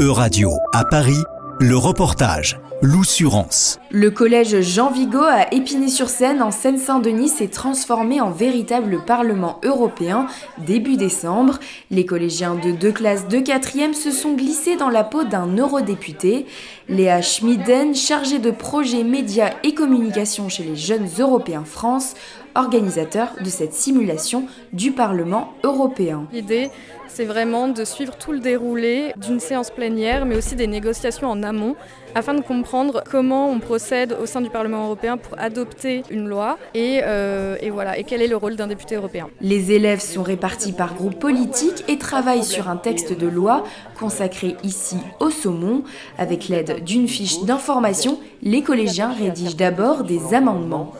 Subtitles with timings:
[0.00, 1.22] E-Radio à Paris,
[1.60, 2.58] le reportage.
[2.82, 3.78] L'Oussurance.
[3.90, 10.26] Le collège Jean Vigo à Épinay-sur-Seine en Seine-Saint-Denis s'est transformé en véritable Parlement européen
[10.56, 11.58] début décembre.
[11.90, 16.46] Les collégiens de deux classes de quatrième se sont glissés dans la peau d'un eurodéputé.
[16.88, 22.14] Léa Schmiden, chargée de projets médias et communication chez les jeunes européens France,
[22.54, 26.26] organisateur de cette simulation du Parlement européen.
[26.32, 26.70] L'idée,
[27.08, 31.42] c'est vraiment de suivre tout le déroulé d'une séance plénière, mais aussi des négociations en
[31.42, 31.76] amont,
[32.14, 32.69] afin de comprendre
[33.10, 37.70] comment on procède au sein du Parlement européen pour adopter une loi et, euh, et
[37.70, 39.28] voilà, et quel est le rôle d'un député européen.
[39.40, 43.64] Les élèves sont répartis par groupes politiques et travaillent sur un texte de loi
[43.98, 45.82] consacré ici au saumon.
[46.18, 50.92] Avec l'aide d'une fiche d'information, les collégiens rédigent d'abord des amendements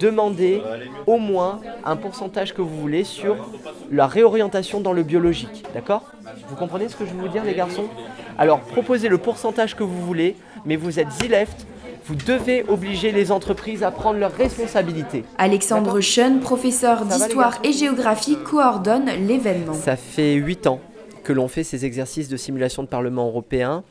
[0.00, 0.62] demandez
[1.06, 3.36] au moins un pourcentage que vous voulez sur
[3.90, 5.64] la réorientation dans le biologique.
[5.74, 6.10] D'accord?
[6.48, 7.86] Vous comprenez ce que je veux vous dire, les garçons?
[8.38, 11.66] Alors, proposez le pourcentage que vous voulez, mais vous êtes ZILEFT,
[12.06, 15.24] vous devez obliger les entreprises à prendre leurs responsabilités.
[15.38, 19.72] Alexandre Schoen, professeur d'histoire et géographie, coordonne l'événement.
[19.72, 20.80] Ça fait 8 ans
[21.22, 23.84] que l'on fait ces exercices de simulation de Parlement européen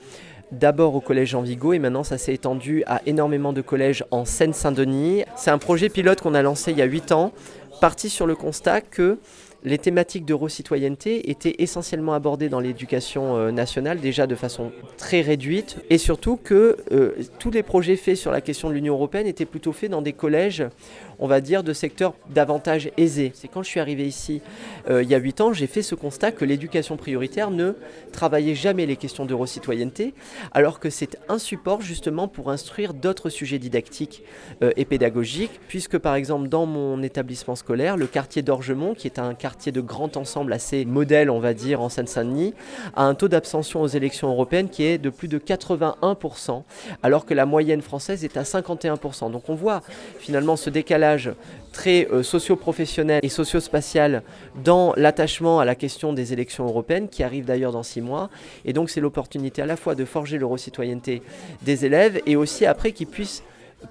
[0.54, 4.26] d'abord au collège en Vigo et maintenant ça s'est étendu à énormément de collèges en
[4.26, 5.24] Seine-Saint-Denis.
[5.36, 7.34] C'est un projet pilote qu'on a lancé il y a 8 ans,
[7.82, 9.18] parti sur le constat que
[9.66, 15.78] les thématiques d'euro-citoyenneté étaient essentiellement abordées dans l'éducation euh, nationale, déjà de façon très réduite,
[15.90, 19.46] et surtout que euh, tous les projets faits sur la question de l'Union européenne étaient
[19.46, 20.66] plutôt faits dans des collèges,
[21.20, 23.32] on va dire, de secteurs davantage aisés.
[23.36, 24.42] C'est quand je suis arrivé ici,
[24.90, 27.74] euh, il y a 8 ans, j'ai fait ce constat que l'éducation prioritaire ne
[28.12, 30.14] travaillait jamais les questions d'euro-citoyenneté,
[30.52, 34.24] alors que c'est un support justement pour instruire d'autres sujets didactiques
[34.76, 39.34] et pédagogiques, puisque par exemple dans mon établissement scolaire, le quartier d'Orgemont, qui est un
[39.34, 42.54] quartier de grand ensemble assez modèle, on va dire, en Seine-Saint-Denis,
[42.96, 46.64] a un taux d'abstention aux élections européennes qui est de plus de 81%,
[47.02, 49.32] alors que la moyenne française est à 51%.
[49.32, 49.82] Donc on voit
[50.20, 51.03] finalement ce décalage
[51.72, 54.24] très euh, socio-professionnel et socio-spatial
[54.64, 58.30] dans l'attachement à la question des élections européennes, qui arrive d'ailleurs dans six mois.
[58.64, 61.22] Et donc c'est l'opportunité à la fois de forger l'euro-citoyenneté
[61.64, 63.44] des élèves et aussi après qu'ils puissent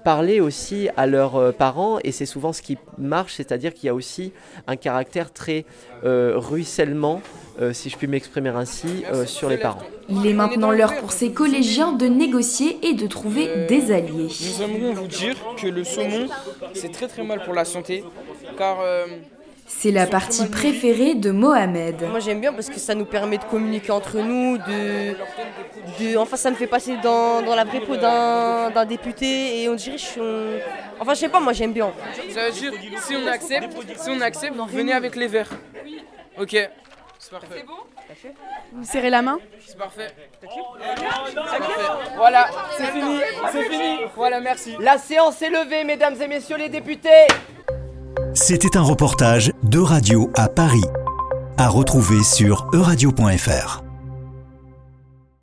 [0.03, 3.89] parler aussi à leurs euh, parents et c'est souvent ce qui marche, c'est-à-dire qu'il y
[3.89, 4.33] a aussi
[4.65, 5.65] un caractère très
[6.03, 7.21] euh, ruissellement,
[7.71, 9.81] si je puis m'exprimer ainsi, sur les parents.
[10.09, 14.27] Il est maintenant l'heure pour ces collégiens de négocier et de trouver des alliés.
[14.27, 16.27] Nous aimerions vous dire que le saumon,
[16.73, 18.03] c'est très très mal pour la santé,
[18.57, 18.77] car
[19.65, 22.03] c'est la partie préférée de Mohamed.
[22.09, 26.51] Moi j'aime bien parce que ça nous permet de communiquer entre nous, de, enfin ça
[26.51, 30.21] me fait passer dans, la vraie peau d'un député et on dirait je suis...
[30.99, 31.91] Enfin je sais pas, moi j'aime bien.
[32.29, 32.71] Ça veut dire
[33.01, 35.51] si on accepte, si on accepte, venez avec les verres.
[36.39, 36.55] Ok.
[37.23, 37.65] C'est parfait.
[38.73, 40.07] Vous serrez la main C'est parfait.
[42.17, 43.19] Voilà, c'est fini,
[43.49, 43.95] c'est fini.
[44.15, 44.75] Voilà, merci.
[44.79, 47.27] La séance est levée, mesdames et messieurs les députés.
[48.33, 50.83] C'était un reportage de Radio à Paris,
[51.57, 53.82] à retrouver sur euradio.fr.